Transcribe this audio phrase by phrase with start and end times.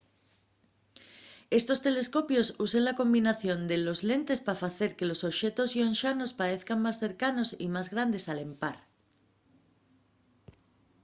[1.59, 6.79] estos telescopios usen una combinación de dos lentes pa facer que los oxetos llonxanos paezan
[6.85, 8.77] más cercanos y más grandes al empar